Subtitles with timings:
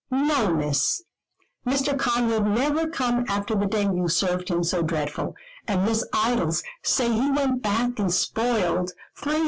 [0.09, 1.03] "No, Miss,
[1.63, 1.95] Mr.
[1.95, 5.35] Conrad never come after the day you served him so dreadful;
[5.67, 9.39] and Miss Idols say he went back and spoiled 300*l.